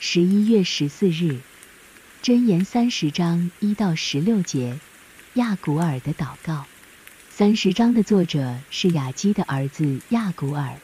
[0.00, 1.40] 十一月十四日，
[2.22, 4.78] 箴言三十章一到十六节，
[5.34, 6.66] 亚古尔的祷告。
[7.30, 10.76] 三十章的作者是雅基的儿子亚古尔。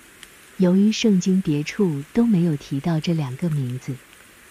[0.57, 3.95] 由于圣经别处都没有提到这两个名字，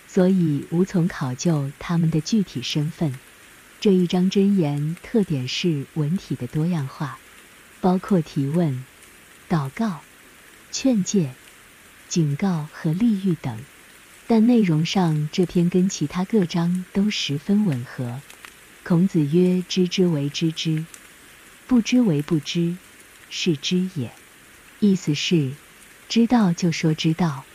[0.08, 3.14] 所以无从考究他们的具体身份。
[3.82, 7.20] 这一章箴言特点是文体的多样化，
[7.82, 8.86] 包括提问、
[9.50, 10.00] 祷告、
[10.72, 11.32] 劝诫、
[12.08, 13.60] 警告和利欲等。
[14.26, 18.20] 但内容上，这篇跟其他各章都十分吻合。
[18.84, 20.86] 孔子曰：“知之为知之，
[21.68, 22.76] 不知为不知，
[23.30, 24.12] 是知也。”
[24.80, 25.52] 意思是，
[26.10, 27.46] 知道就说知道，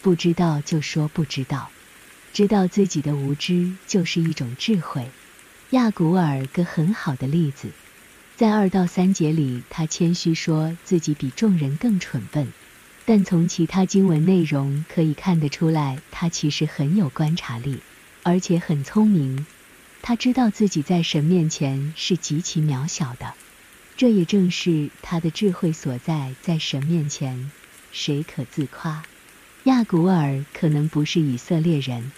[0.00, 1.70] 不知道就说不知道。
[2.32, 5.10] 知道自己的无知就是一种智慧。
[5.70, 7.70] 亚古尔个很好的例子，
[8.36, 12.52] 在二到三节里，他谦虚说自己比众人更蠢笨。
[13.04, 17.78] 但从其他经文内容可以看得出来，他其实很有观察力，
[18.22, 19.44] 而且很聪明。
[20.00, 23.34] 他知道自己在神面前是极其渺小的，
[23.96, 26.34] 这也正是他的智慧所在。
[26.42, 27.50] 在神面前，
[27.92, 29.02] 谁可自夸？
[29.64, 32.10] 亚古尔可能不是以色列人，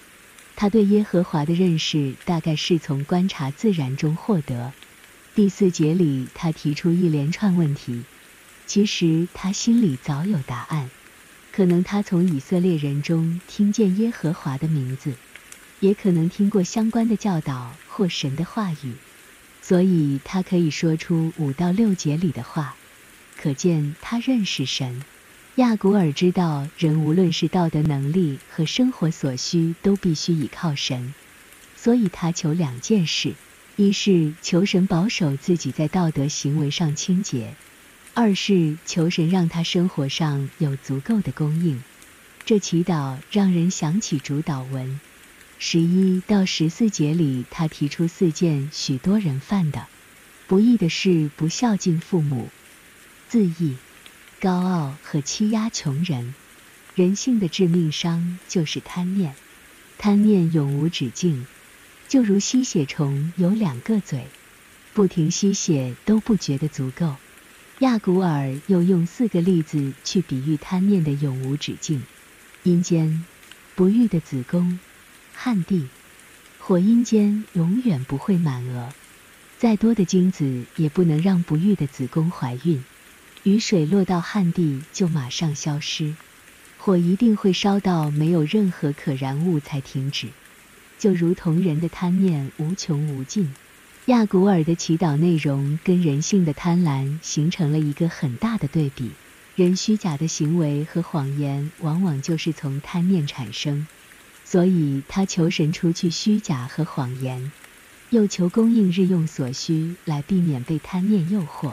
[0.57, 4.73] 他对耶和华的认识大概是从观察自然中获得。
[5.35, 8.05] 第四节里，他提出一连串问题。
[8.67, 10.91] 其实他心里早有答案，
[11.53, 15.15] 可能他从以色列人中听见耶和华的名字，
[15.81, 18.95] 也可能听过相关的教导或神的话语，
[19.61, 22.75] 所以他可以说出五到六节里的话，
[23.37, 25.03] 可见他认识神。
[25.57, 31.15] 亚古尔知道人无论是道德能力和生活所需，都必须依靠神，
[31.77, 33.35] 所以他求两件事：
[33.77, 37.55] 一是求神保守自己在道德行为上清洁。
[38.17, 41.83] 二是求神让他生活上有足够的供应，
[42.47, 45.01] 这祈祷让人想起主祷文。
[45.59, 49.89] 十一到十四节里，他提出四件许多人犯的。
[50.47, 52.51] 不义的事：不孝敬父母、
[53.29, 53.77] 自义、
[54.41, 56.37] 高傲和欺压穷人。
[56.95, 59.35] 人性的致命伤就是贪念，
[59.99, 61.45] 贪念永无止境，
[62.07, 64.29] 就如吸血虫有两个嘴，
[64.93, 67.17] 不停吸血都不觉得足够。
[67.81, 72.05] 亚古尔又用四个例子去比喻贪念的永无止境：
[72.63, 73.25] 阴间、
[73.75, 74.79] 不育的子宫、
[75.35, 75.89] 旱地、
[76.61, 78.93] 火阴间永远不会满额，
[79.59, 82.85] 再多的精子也不能让不育的子宫怀孕。
[83.43, 86.15] 雨水落到旱地就马上消失，
[86.79, 90.29] 火一定会烧到没有任何可燃物才停止，
[90.97, 93.53] 就如同人的贪念无穷无尽。
[94.07, 99.13] 亚古尔的祈祷内容跟人性的贪婪形成了一个很大的对比。
[99.57, 103.87] 人虚假的行为和谎言往往就是从贪念产生，
[104.45, 107.51] 所以他求神除去虚假和谎言，
[108.11, 111.73] 又求供应日用所需来避免被贪念诱惑。